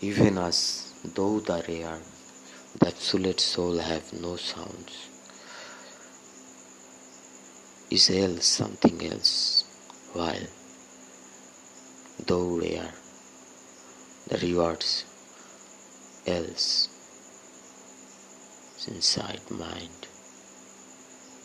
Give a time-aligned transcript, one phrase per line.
[0.00, 1.98] even as though the rare
[2.80, 5.08] that solid soul have no sounds
[7.90, 9.64] is else something else
[10.12, 10.46] while
[12.26, 12.92] though rare
[14.28, 15.04] the rewards
[16.26, 16.88] else
[18.78, 20.06] is inside mind.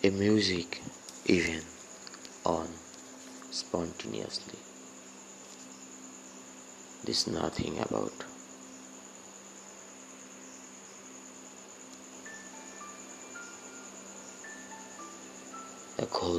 [0.03, 0.81] A music
[1.25, 1.61] even
[2.45, 2.67] on
[3.51, 4.59] spontaneously.
[7.03, 8.13] This nothing about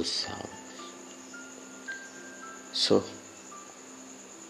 [0.00, 0.48] cold sound.
[2.72, 3.02] So,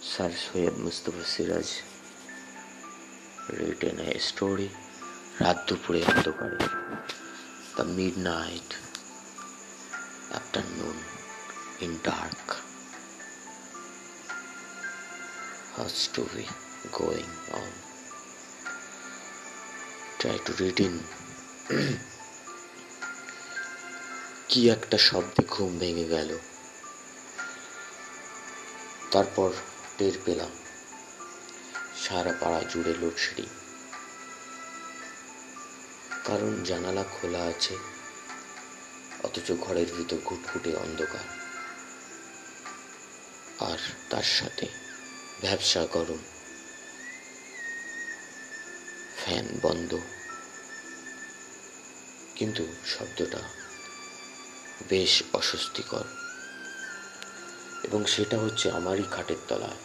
[0.00, 1.82] Sir Syed Mustafa Siraj
[3.58, 4.68] written a story
[5.42, 6.58] রাত দুপুরে অন্ধকারে
[7.76, 8.70] the midnight
[10.38, 10.98] afternoon
[11.84, 12.46] in dark
[15.76, 16.44] has to be
[17.00, 17.70] going on
[20.20, 20.94] try to read in
[24.51, 26.37] কি একটা শব্দে ঘুম ভেঙে গেল।
[29.11, 29.51] তারপর
[29.97, 30.49] টের পেলাম,
[32.07, 33.45] সারা পাড়া জুড়ে লোডশেডিং।
[36.25, 37.77] কারণ জানালা খোলা আছে,
[39.23, 41.23] অথচ ঘরের ভিতর ঘুটঘুটে অন্ধকার।
[43.69, 43.77] আর
[44.09, 44.65] তার সাথে
[45.41, 46.19] ব্যবসা গরম।
[49.23, 49.97] ফ্যান বন্ধ।
[52.35, 53.60] কিন্তু শব্দটা
[54.89, 56.03] বেশ অস্বস্তিকর।
[57.83, 59.77] এবং সেটা হচ্ছে আমারই খাটের তলায়।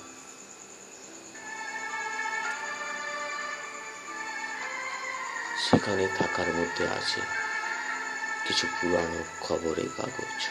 [5.70, 7.20] সেখানে থাকার মধ্যে আছে
[8.48, 10.48] কিছু পুরানো খবরের কাগজ।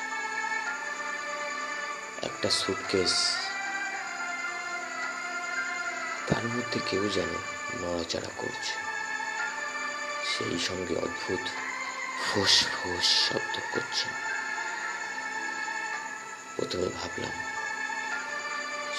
[2.22, 3.38] একটা সুটকেস।
[6.28, 7.30] তার মধ্যে কেউ যেন
[7.82, 8.72] নড়াচড়া করছে।
[10.26, 11.50] সেই সঙ্গে অদ্ভুত
[12.26, 14.25] ফোস ফোস শব্দ করছে।
[16.58, 17.32] প্রথমে ভাবলাম,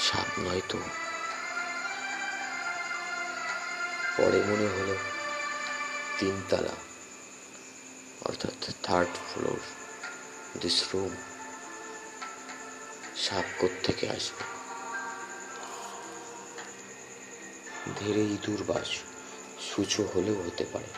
[0.08, 0.78] সাপ নয় তো।
[4.16, 4.96] পরে মনে হলো,
[6.18, 6.76] তিনতলা,
[8.20, 9.60] অর্থাৎ থার্ড ফ্লোর
[10.60, 11.16] দিস রুম
[13.16, 14.44] সাপ থেকে আসবে?
[17.96, 18.88] ধীরে ইঁদুর বাস
[19.70, 20.90] সূচো হলেও হতে পারে।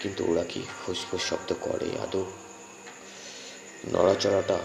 [0.00, 2.24] কিন্তু ওরা কি ফুসফুস শব্দ করে, আদৌ?
[3.92, 4.58] নড়াচড়াটা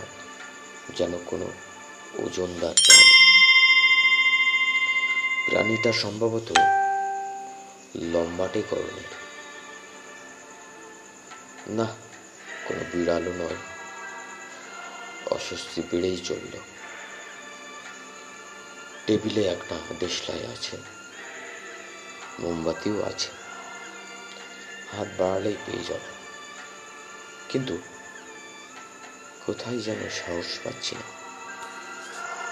[0.96, 1.46] যেন কোনো
[2.14, 3.18] ওজনদার প্রাণী।
[5.50, 6.52] প্রাণীটা সম্ভবত
[7.96, 9.28] লম্বাটে করণের
[11.68, 11.86] না,
[12.66, 13.56] কোনো বিড়ালও নয়।
[15.32, 16.58] অস্বস্তি বেড়েই চলল।
[19.06, 20.78] টেবিলে একটা দেশলাই আছে।
[22.40, 23.30] মোমবাতিও আছে।
[24.98, 26.18] হাত বাড়ালেই পেয়ে যাবে।
[27.50, 27.78] কিন্তু
[29.48, 31.08] কোথায় যেন সাহস পাচ্ছি না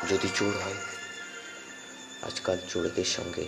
[0.07, 0.79] যদি চোর হয়,
[2.21, 3.45] আজকাল চোরদের সঙ্গে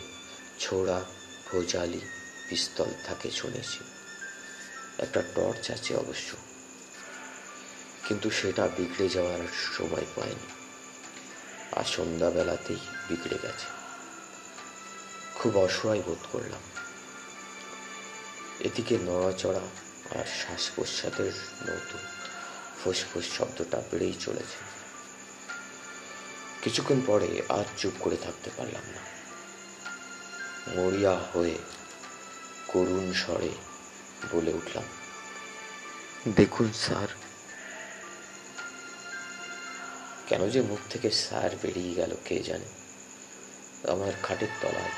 [0.59, 1.05] ছোড়া,
[1.51, 2.01] ভোজালি
[2.49, 3.79] পিস্তল থাকে শুনেছি।
[4.97, 6.35] একটা টর্চ আছে অবশ্য,
[8.07, 9.39] কিন্তু সেটা বিগড়ে যাওয়ার
[9.77, 10.49] সময় পায়নি
[11.71, 13.67] আর সন্ধ্যাবেলাতেই বিগড়ে গেছে।
[15.35, 16.63] খুব অসহায় বোধ করলাম।
[18.59, 19.65] এদিকে নড়াচড়া
[20.19, 22.16] আর শ্বাস প্রশ্বাসের মতো
[22.79, 24.59] ফুসফুস শব্দটা বেড়েই চলেছে।
[26.63, 29.01] কিছুক্ষণ পরে আর চুপ করে থাকতে পারলাম না।
[30.75, 31.57] মরিয়া হয়ে
[32.67, 33.51] করুণ স্বরে
[34.31, 34.87] বলে উঠলাম,
[36.35, 37.09] দেখুন স্যার।
[40.29, 42.69] কেন যে মুখ থেকে স্যার বেরিয়ে গেল কে জানে?
[43.93, 44.93] আমার খাটের তলায়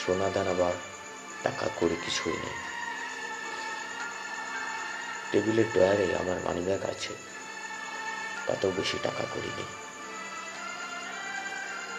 [0.00, 0.70] সোনা দানা বা
[1.42, 2.56] টাকা করে কিছুই নেই।
[5.30, 7.12] টেবিলের ডয়ারে আমার মানিব্যাগ আছে,
[8.46, 9.70] তাতেও বেশি টাকা করি নেই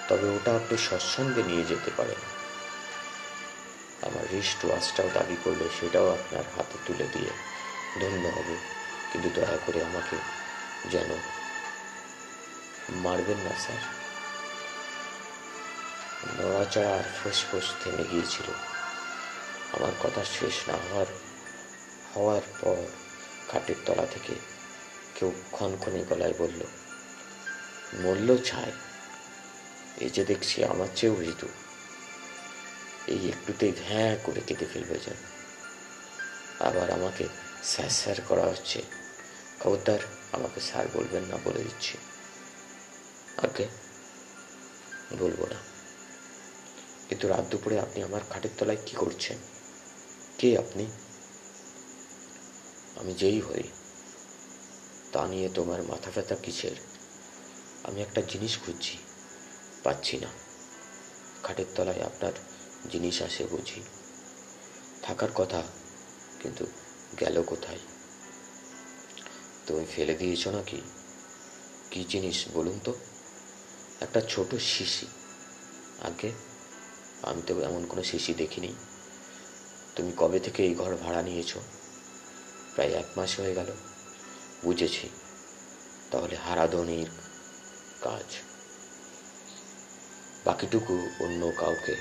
[0.07, 2.22] তবে ওটা আপনি সৎসঙ্গে নিয়ে যেতে পারেন।
[4.07, 7.31] আমার রিস্ট ওয়াচটাও দাবি করলে সেটাও আপনার হাতে তুলে দিয়ে।
[8.00, 8.56] ধন্য হবে,
[9.09, 10.18] কিন্তু দয়া করে আমাকে
[10.94, 11.09] যেন
[13.03, 13.83] মারবেন না, স্যার।
[16.38, 18.48] নড়াচড়া আর ফুসফুস থেমে গিয়েছিল।
[19.75, 21.09] আমার কথা শেষ না হওয়ার
[22.13, 22.81] হওয়ার পর
[23.51, 24.34] খাটের তলা থেকে
[25.16, 26.62] কেউ ক্ষণক্ষণে গলায় বলল
[27.94, 28.72] মরল ছায়
[29.98, 31.48] এই যে দেখছি আমার চেয়েও ঋতু
[33.07, 35.16] এই একটুতেই ভ্যাঁ করে কেঁদে ফেলবে যেন।
[36.60, 37.28] আবার আমাকে
[37.63, 38.81] স্যার স্যার করা হচ্ছে।
[39.60, 40.00] খবরদার,
[40.31, 41.98] আমাকে স্যার বলবেন না বলে দিচ্ছি।
[43.38, 43.68] আগে
[45.19, 45.56] বলব না।
[47.10, 49.38] কিন্তু রাত দুপুরে আপনি আমার খাটের তলায় কি করছেন?
[50.38, 50.92] কে আপনি?
[53.00, 53.63] আমি যেই হই।
[55.12, 56.72] তা নিয়ে তোমার মাথা ব্যথা কিসের?
[57.84, 58.98] আমি একটা জিনিস খুঁজছি,
[59.84, 60.28] পাচ্ছি না।
[61.44, 62.31] খাটের তলায় আপনার
[62.92, 63.81] জিনিস আসে বুঝি।
[65.01, 65.63] থাকার কথা,
[66.40, 66.66] কিন্তু
[67.19, 67.80] গেল কোথায়?
[69.68, 70.81] তুমি ফেলে দিয়েছ নাকি?
[71.92, 72.94] কি জিনিস বলুন তো?
[74.01, 75.07] একটা ছোট শিশি।
[76.01, 76.31] আগে
[77.22, 78.74] আমি তো এমন কোনো শিশি দেখিনি।
[79.96, 81.57] তুমি কবে থেকে এই ঘর ভাড়া নিয়েছ?
[82.79, 83.71] প্রায় এক মাস হয়ে গেল।
[84.63, 85.09] বুঝেছি।
[86.11, 87.09] তাহলে হারাধনির
[88.01, 88.35] কাজ।
[90.45, 91.95] বাকিটুকু অন্য কাউকে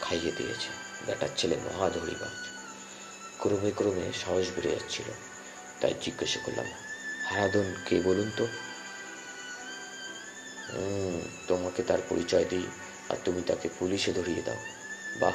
[0.00, 0.68] খাইয়ে দিয়েছে।
[1.06, 2.46] বেটার ছেলে মহাধরিবাজ।
[3.38, 5.04] ক্রমে ক্রমে সাহস বেড়ে যাচ্ছিল।
[5.80, 6.66] তাই জিজ্ঞাসা করলাম,
[7.24, 8.46] হারাধন কে বলুন তো?
[11.48, 12.66] তোমাকে তার পরিচয় দিই
[13.08, 14.56] আর তুমি তাকে পুলিশে ধরিয়ে দাও।
[15.20, 15.34] বাহ,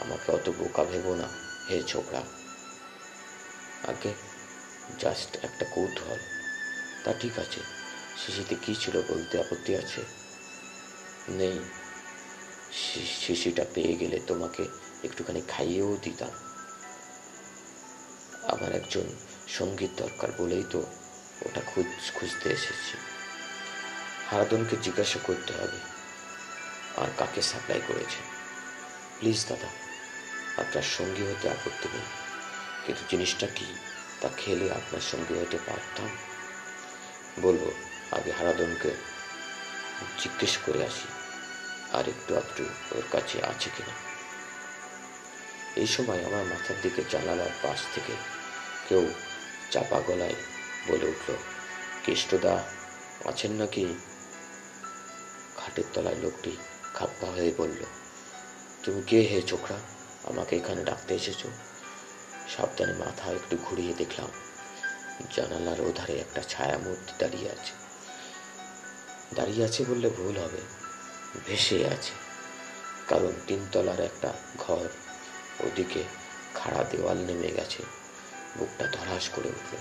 [0.00, 1.28] আমাকে অত বোকা ভেবো না,
[1.70, 2.22] হে ছোকরা।
[3.88, 4.14] আগে
[4.98, 6.18] জাস্ট একটা কৌতূহল।
[7.04, 7.60] তা ঠিক আছে,
[8.26, 10.04] শিশিতে কি ছিল বলতে আপত্তি আছে?
[11.28, 11.58] নেই।
[13.20, 14.68] শিশিটা পেয়ে গেলে তোমাকে
[15.04, 16.30] একটুখানি খাইয়েও দিতাম।
[18.42, 19.02] আমার একজন
[19.48, 20.86] সংগীত দরকার বলেই তো
[21.46, 22.96] ওটা খুঁজ খুঁজতে এসেছি।
[24.30, 25.78] হারাদনকে জিজ্ঞাসা করতে হবে,
[26.96, 28.20] আর কাকে সাপ্লাই করেছে।
[29.18, 29.68] প্লিজ দাদা,
[30.56, 32.19] আপনার সঙ্গী হতে আপত্তি নেই।
[32.84, 33.68] কিন্তু জিনিসটা কি?
[34.20, 36.10] তা খেলে আপনার সঙ্গে হতে পারতাম।
[37.42, 37.62] বলব,
[38.16, 38.90] আগে হারাদনকে
[40.22, 41.08] জিজ্ঞেস করে আসি,
[41.96, 42.64] আর একটু আধটু
[42.96, 43.94] ওর কাছে আছে কিনা।
[45.80, 48.14] এই সময় আমার মাথার দিকে জানালার পাশ থেকে
[48.88, 49.02] কেউ
[49.72, 50.36] চাপা গলায়
[50.88, 51.28] বলে উঠল,
[52.04, 52.54] কেষ্টদা,
[53.30, 53.84] আছেন নাকি?
[55.58, 56.52] খাটের তলায় লোকটি
[56.94, 57.80] খাপ্পা হয়ে বলল,
[58.82, 59.78] তুমি কে হে চোখরা
[60.30, 61.42] আমাকে এখানে ডাকতে এসেছ?
[62.56, 64.28] সাবধানে মাথা একটু ঘুরিয়ে দেখলাম।
[65.36, 67.72] জানালার ওধারে একটা ছায়া মূর্তি দাঁড়িয়ে আছে।
[69.34, 70.58] দাঁড়িয়ে আছে বললে ভুল হবে।
[71.46, 72.12] ভেসে আছে।
[73.08, 74.88] কারণ তিনতলার একটা ঘর,
[75.60, 76.02] ওদিকে
[76.54, 77.82] খাড়া দেওয়াল নেমে গেছে।
[78.58, 79.76] বুকটা ধরাস করে উঠল।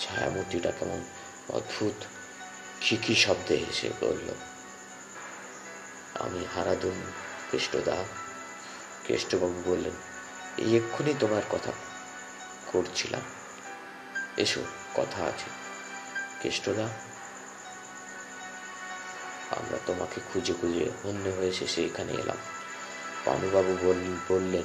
[0.00, 1.04] ছায়ামূর্তিটা কেমন
[1.48, 2.04] অদ্ভুত।
[2.80, 4.34] খিকি শব্দে এসে বলল,
[6.14, 7.02] আমি হারাদুন
[7.50, 8.04] কেষ্টদা
[9.04, 10.11] কেষ্টবাবু বললেন
[10.58, 11.72] এই এক্ষুনি তোমার কথা
[12.66, 13.20] করছিলাম।
[14.36, 14.64] এসো,
[14.94, 15.50] কথা আছে।
[16.40, 16.84] কেষ্টদা
[19.50, 22.36] আমরা তোমাকে খুঁজে খুঁজে হন্য হয়ে শেষে এখানে এলাম।
[23.24, 23.94] পানুবাবু
[24.28, 24.62] বললেন,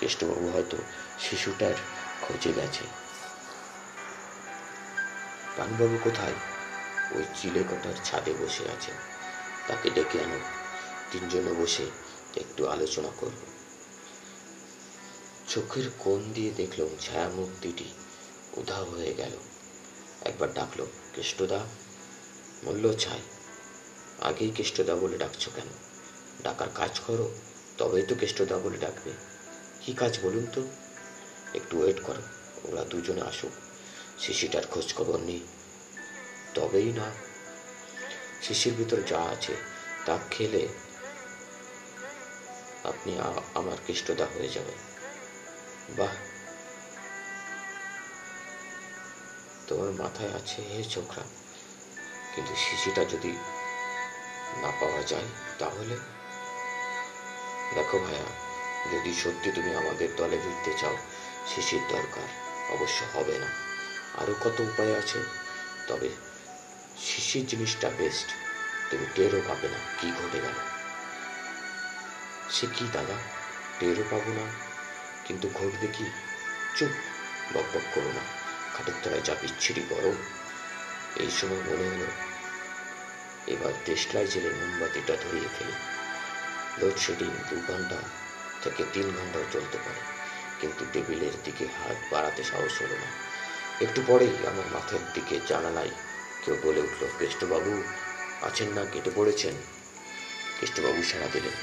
[0.00, 0.76] কেষ্টবাবু হয়তো
[1.18, 1.74] শিশুটার
[2.22, 2.84] খোঁজে গেছে।
[5.56, 6.32] পানুবাবু কোথায়?
[7.10, 8.94] ওই চিলেকটার ছাদে বসে আছেন
[9.66, 10.38] তাকে ডেকে আনো।
[11.10, 11.90] তিনজনে বসে
[12.36, 13.53] একটু আলোচনা করব।
[15.54, 17.84] চোখের কোণ দিয়ে দেখলাম ছায়া মূর্তিটি
[18.56, 19.32] উধাও হয়ে গেল।
[20.20, 21.66] একবার ডাকলো, কেষ্টদা?
[22.64, 23.20] মূল্য ছাই
[24.20, 25.66] আগেই কেষ্টদা বলে ডাকছো কেন?
[26.42, 27.34] ডাকার কাজ করো,
[27.78, 29.12] তবেই তো কেষ্টদা বলে ডাকবে।
[29.80, 30.62] কি কাজ বলুন তো?
[31.54, 32.22] একটু ওয়েট করো,
[32.64, 33.52] ওরা দুজনে আসুক।
[34.18, 35.40] শিশিটার খোঁজ খবর নেই।
[36.54, 37.10] তবেই না?
[38.42, 39.54] শিশির ভিতর যা আছে,
[40.06, 40.68] তা খেলে
[42.84, 43.18] আপনি
[43.54, 44.93] আমার কৃষ্টদা হয়ে যাবেন।
[45.90, 46.14] বাহ।
[49.66, 51.24] তোমার মাথায় আছে হে চোখরা।
[52.34, 53.32] কিন্তু শিশুটা যদি
[54.56, 55.24] না পাওয়া যায়
[55.58, 55.96] তাহলে?
[57.74, 58.22] দেখো ভাইয়া,
[58.92, 60.96] যদি সত্যি তুমি আমাদের দলে ভিড়তে চাও,
[61.54, 62.22] শিশির দরকার
[62.72, 63.46] অবশ্য হবে না।
[64.14, 65.18] আরও কত উপায় আছে?
[65.86, 66.08] তবে
[66.98, 68.26] শিশির জিনিসটা বেস্ট
[68.90, 70.52] তুমি টেরও পাবে না কি ঘটে গেল।
[72.50, 73.14] সে কি দাদা?
[73.78, 74.63] টেরও পাবো না?
[75.26, 76.06] কিন্তু ঘটবে কি
[76.76, 76.92] চুপ,
[77.54, 78.22] বক বক করো না,
[78.74, 80.16] খাটের তলায় যা বিচ্ছিরি গরম
[81.22, 82.08] এই সময় মনে হলো
[83.54, 85.76] এবার দেশলাই জেলে মোমবাতিটা ধরিয়ে ফেলি।
[86.80, 87.98] লোডশেডিং দু ঘণ্টা
[88.62, 90.00] থেকে তিন ঘন্টাও চলতে পারে,
[90.60, 93.08] কিন্তু টেবিলের দিকে হাত বাড়াতে সাহস হলো না।
[93.84, 95.90] একটু পরেই আমার মাথার দিকে জানালাই
[96.42, 97.72] কেউ বলে উঠল, কেষ্টবাবু,
[98.48, 99.54] আছেন না, কেটে পড়েছেন?
[100.58, 101.56] কেষ্টবাবু সাড়া দিলেন,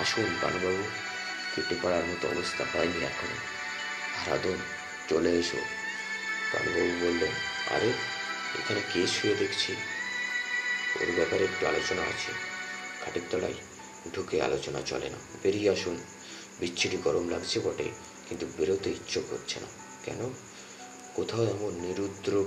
[0.00, 0.84] আসুন বানুবাবু
[1.56, 3.36] কেটে পড়ার মতো অবস্থা হয়নি এখনও।
[4.24, 4.56] হারাদন
[5.08, 5.56] চলে এসো।
[6.52, 7.30] কানুবাবু বললেন,
[7.70, 7.88] আরে,
[8.58, 9.72] এখানে কে শুয়ে দেখছি?
[11.00, 12.32] ওর ব্যাপারে একটু আলোচনা আছে।
[13.04, 13.54] খাটের তলায়
[14.14, 16.04] ঢুকে আলোচনা চলে না। বেরিয়ে আসুন।
[16.60, 17.90] বিচ্ছিরি গরম লাগছে বটে,
[18.28, 19.66] কিন্তু বেরোতে ইচ্ছে করছে না।
[20.04, 20.34] কেন?
[21.14, 22.44] কোথাও এমন নিরুদ্র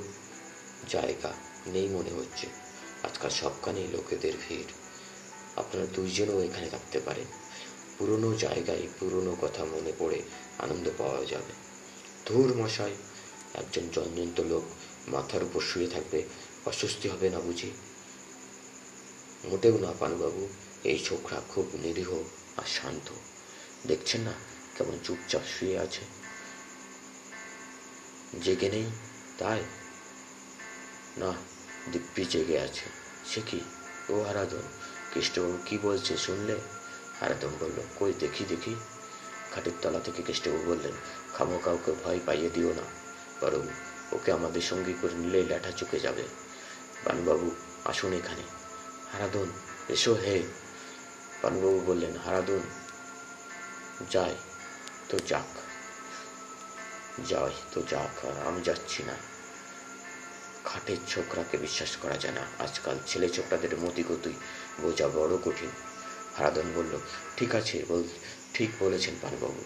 [0.89, 1.33] জায়গা
[1.67, 2.47] নেই মনে হচ্ছে।
[3.03, 4.71] আজকাল সবখানেই লোকেদের ভিড়।
[5.55, 7.25] আপনারা দুইজনও এখানে থাকতে পারেন।
[7.99, 10.21] পুরনো জায়গায় পুরনো কথা মনে পড়ে
[10.59, 11.53] আনন্দ পাওয়া যাবে।
[12.25, 12.95] ধুর মশাই,
[13.53, 14.63] একজন জঞ্জন্ত লোক
[15.07, 16.23] মাথার উপর শুয়ে থাকবে,
[16.65, 17.71] অস্বস্তি হবে না বুঝি?
[19.45, 20.49] মোটেও না পানুবাবু,
[20.83, 22.13] এই ছোকরা খুব নিরীহ
[22.57, 23.11] আর শান্ত।
[23.87, 24.33] দেখছেন না
[24.77, 26.01] কেমন চুপচাপ শুয়ে আছে?
[28.43, 28.85] জেগে নেই,
[29.37, 29.63] তাই?
[31.17, 31.33] না,
[31.91, 32.85] দিব্যি জেগে আছে।
[33.33, 33.59] সে কি?
[34.09, 34.61] ও আরাধন,
[35.13, 36.55] কৃষ্ণবাবু কি বলছে শুনলে?
[37.19, 38.75] হারাধন বলল, কই, দেখি দেখি।
[39.51, 40.95] খাটের তলা থেকে কৃষ্ণবাবু বললেন,
[41.33, 42.85] খামো কাউকে ভয় পাইয়ে দিও না,
[43.41, 43.63] বরং
[44.11, 46.23] ওকে আমাদের সঙ্গী করে নিলে ল্যাঠা চুকে যাবে।
[47.05, 47.47] পানুবাবু
[47.85, 48.43] আসুন এখানে।
[49.11, 49.49] হারাধন,
[49.89, 50.43] এসো, হে।
[51.41, 52.63] পানুবাবু বললেন, হারাধন,
[54.09, 54.35] যাই,
[55.09, 55.49] তো যাক,
[57.29, 58.15] যাই, তো যাক
[58.47, 59.15] আমি যাচ্ছি না।
[60.65, 64.33] খাটের ছোকরাকে বিশ্বাস করা যায় না, আজকাল ছেলে ছোকরাদের মতিগতি
[64.81, 65.71] বোঝা বড় কঠিন।
[66.39, 66.99] হারাধন বলল,
[67.37, 68.03] ঠিক আছে, বল,
[68.53, 69.63] ঠিক বলেছেন পানুবাবু।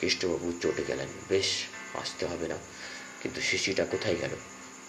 [0.00, 1.48] কৃষ্ণবাবু চটে গেলেন। বেশ,
[1.94, 2.56] আসতে হবে না।
[3.22, 4.30] কিন্তু শিশিটা কোথায় গেল?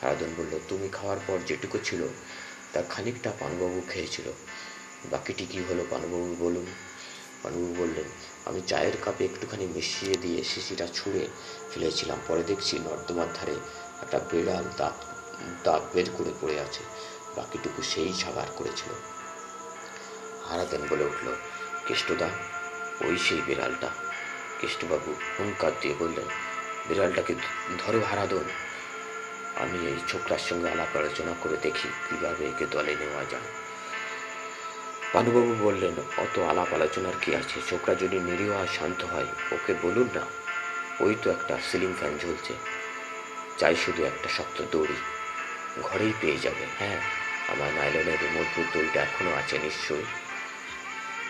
[0.01, 2.01] হারাধন বলল, তুমি খাওয়ার পর যেটুকু ছিল
[2.73, 4.31] তার খানিকটা পানুবাবু খেয়েছিল।
[5.11, 6.65] বাকিটি কি হলো পানুবাবু বলুন?
[7.43, 8.07] পানুবাবু বললেন,
[8.45, 11.27] আমি চায়ের কাপে একটুখানি মিশিয়ে দিয়ে শিশিটা ছুঁড়ে
[11.73, 13.55] ফেলেছিলাম। পরে দেখছি নর্দমার ধারে
[14.01, 14.97] একটা বিড়াল দাঁত
[15.63, 16.83] দাঁত বের করে পড়ে আছে।
[17.35, 19.14] বাকিটুকু সেই সাবার করেছিল।
[20.49, 21.27] হারাতেন বলে উঠল,
[21.87, 22.29] কেষ্টদা,
[23.05, 23.89] ওই সেই বিড়ালটা।
[24.59, 26.27] কেষ্টবাবু হুঙ্কার দিয়ে বললেন,
[26.87, 27.33] বিড়ালটাকে
[27.77, 28.45] ধরো হারাদন
[29.55, 33.49] আমি এই ছোকরার সঙ্গে আলাপ আলোচনা করে দেখি কীভাবে একে দলে নেওয়া যায়।
[35.13, 37.57] পানুবাবু বললেন, অত আলাপ আলোচনার কি আছে?
[37.69, 40.23] ছোকরা যদি নিরীহ আর শান্ত হয়, ওকে বলুন না?
[40.99, 42.53] ওই তো একটা সিলিং ফ্যান ঝুলছে।
[43.57, 44.97] চাই শুধু একটা শক্ত দড়ি।
[45.83, 46.99] ঘরেই পেয়ে যাবে। হ্যাঁ
[47.47, 50.05] আমার নাইলনের মজবুত দড়িটা এখনও আছে নিশ্চয়ই?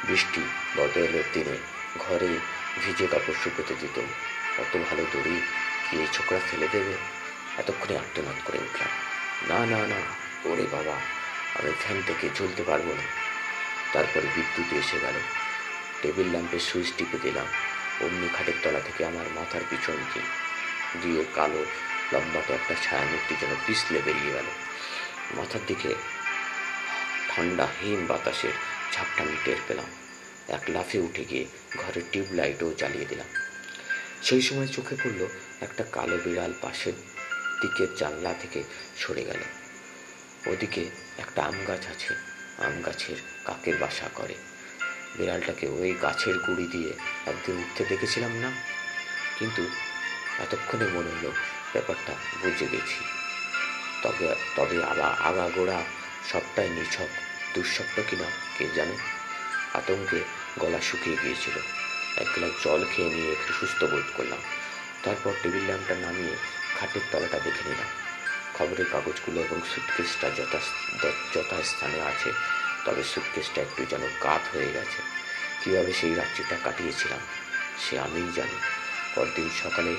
[0.03, 0.41] বৃষ্টি
[0.77, 1.57] বদলের দিনে
[1.99, 2.39] ঘরে
[2.81, 3.99] ভিজে কাপড় শুকোতে দিত
[4.59, 5.41] অত ভালো দড়ি
[5.91, 6.93] কি এই ছোকরা ফেলে দেবে?
[7.57, 8.89] এতক্ষণে আত্মনাদ করে উঠলাম।
[9.49, 10.01] না না না,
[10.49, 10.95] ওরে বাবা,
[11.55, 13.03] আমি ফ্যান থেকে ঝুলতে পারব না।
[13.93, 15.13] তারপরে বিদ্যুৎ এসে গেল।
[16.01, 17.45] টেবিল ল্যাম্পের সুইচ টিপে দিলাম।
[18.01, 19.97] অমনি খাটের তলা থেকে আমার মাথার পিছন
[21.01, 21.65] দিয়ে কালো
[22.13, 24.45] লম্বাতে একটা ছায়ামূর্তি যেন পিছলে বেরিয়ে গেল।
[25.37, 25.95] মাথার দিকে
[27.29, 29.85] ঠান্ডা হিম বাতাসের ঝাপটা আমি টের পেলাম।
[30.47, 31.45] এক লাফে উঠে গিয়ে
[31.77, 33.27] ঘরের টিউবলাইটও জ্বালিয়ে দিলাম।
[34.21, 35.27] সেই সময় চোখে পড়ল
[35.61, 36.93] একটা কালো বিড়াল পাশের
[37.61, 38.63] দিকের জানলা থেকে
[38.97, 39.37] সরে গেল।
[40.51, 42.15] ওদিকে একটা আম গাছ আছে,
[42.57, 43.15] আম গাছের
[43.45, 44.35] কাকের বাসা করে।
[45.15, 46.93] বিড়ালটাকে ওই গাছের গুড়ি দিয়ে
[47.25, 48.51] একদিন উঠতে দেখেছিলাম না?
[49.39, 49.69] কিন্তু
[50.39, 51.31] এতক্ষণে মনে হলো
[51.73, 53.05] ব্যাপারটা বুঝে গেছি।
[54.03, 55.83] তবে তবে আলা আগাগোড়া
[56.31, 57.07] সবটাই নিছক,
[57.53, 58.97] দুঃস্বপ্ন কিনা কে জানে?
[59.73, 60.19] আতঙ্কে
[60.59, 61.53] গলা শুকিয়ে গিয়েছিল।
[62.21, 64.39] এক গ্লাস জল খেয়ে নিয়ে একটু সুস্থ বোধ করলাম।
[65.03, 66.35] তারপর টেবিল ল্যাম্পটা নামিয়ে
[66.79, 67.87] খাটের তলাটা দেখে নিলাম।
[68.53, 70.59] খবরের কাগজগুলো এবং সুটকেসটা যথা
[71.35, 72.31] যথাস্থানে আছে,
[72.85, 75.01] তবে সুটকেসটা একটু যেন কাত হয়ে গেছে।
[75.63, 77.19] কীভাবে সেই রাত্রিটা কাটিয়েছিলাম,
[77.79, 78.59] সে আমিই জানি।
[79.15, 79.95] পরদিন সকালে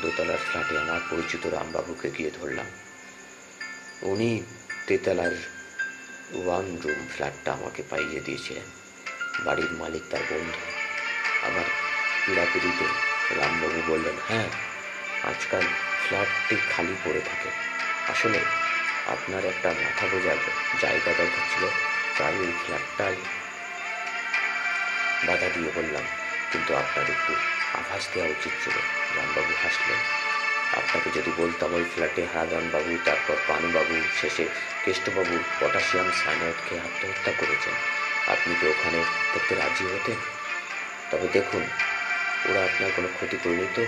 [0.00, 2.66] দোতলার ফ্ল্যাটে আমার পরিচিত রামবাবুকে গিয়ে ধরলাম।
[4.02, 4.42] উনি
[4.86, 5.57] তেতলার
[6.36, 8.68] ওয়ান রুম ফ্ল্যাটটা আমাকে পাইয়ে দিয়েছিলেন।
[9.44, 10.60] বাড়ির মালিক তার বন্ধু।
[11.46, 11.66] আমার
[12.24, 12.86] পীড়াপিড়িতে
[13.40, 14.48] রামবাবু বললেন হ্যাঁ
[15.30, 15.64] আজকাল
[16.04, 17.50] ফ্ল্যাটটি খালি পড়ে থাকে।
[18.12, 18.40] আসলে
[19.06, 20.38] আপনার একটা মাথা বোঝার
[20.82, 21.64] জায়গা দরকার ছিল।
[22.18, 23.16] তাই ওই ফ্ল্যাটটাই
[25.26, 26.04] বাধা দিয়ে বললাম,
[26.52, 27.32] কিন্তু আপনার একটু
[27.78, 28.76] আভাস দেওয়া উচিত ছিল।
[29.16, 30.00] রামবাবু হাসলেন।
[30.76, 34.46] আপনাকে যদি বলতাম ওই ফ্ল্যাটে হারাদানবাবু তারপর পানুবাবু শেষে
[34.88, 37.74] কেষ্টবাবু পটাশিয়াম সাইনাইড খেয়ে আত্মহত্যা করেছেন।
[38.26, 39.04] আপনি কি ওখানে
[39.34, 40.18] দেখতে রাজি হতেন?
[41.10, 41.62] তবে দেখুন,
[42.48, 43.82] ওরা আপনার কোনো ক্ষতি করেনি তো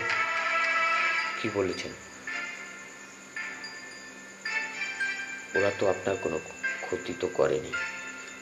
[1.42, 1.92] কি বলেছেন?
[5.54, 6.38] ওরা তো আপনার কোনো
[6.80, 7.72] ক্ষতি তো করেনি।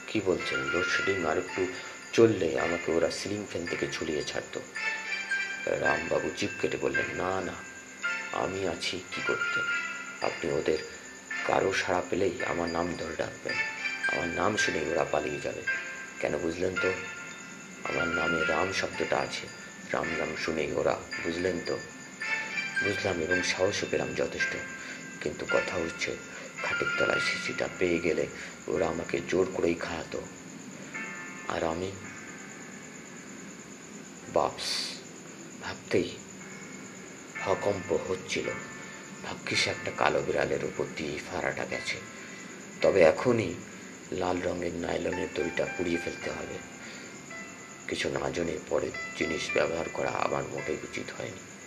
[0.07, 0.59] কি বলছেন?
[0.59, 1.67] লোডশেডিং আর একটু
[2.13, 4.61] চললে আমাকে ওরা সিলিং ফ্যান থেকে ঝুলিয়ে ছাড়তো।
[5.67, 7.55] রামবাবু জিপ কেটে বললেন, না না,
[8.33, 9.61] আমি আছি, কি করতে?
[10.27, 10.98] আপনি ওদের
[11.49, 13.55] কারও সাড়া পেলেই আমার নাম ধরে ডাকবেন।
[14.13, 15.63] আমার নাম শুনে ওরা পালিয়ে যাবে।
[16.21, 16.93] কেন বুঝলেন তো?
[17.85, 19.47] আমার নামে রাম শব্দটা আছে।
[19.93, 21.79] রাম নাম শুনেই ওরা, বুঝলেন তো?
[22.85, 24.57] বুঝলাম এবং সাহসও পেলাম যথেষ্ট।
[25.21, 26.17] কিন্তু কথা হচ্ছে,
[26.63, 28.27] খাটের তলায় শিশিটা পেয়ে গেলে
[28.67, 30.23] ওরা আমাকে জোর করেই খাওয়াতো।
[31.49, 31.93] আর আমি?
[34.33, 34.91] বাপস,
[35.63, 36.17] ভাবতেই
[37.45, 38.51] হকম্প হচ্ছিল।
[39.25, 41.97] ভাগ্যিস একটা কালো বিড়ালের উপর দিয়ে ফাড়াটা গেছে।
[42.81, 43.55] তবে এখনই
[44.13, 46.59] লাল রঙের নাইলনের দড়িটা পুড়িয়ে ফেলতে হবে।
[47.89, 51.58] কিছু না জেনে পরের জিনিস ব্যবহার করা আবার মোটেই উচিত হয়নি।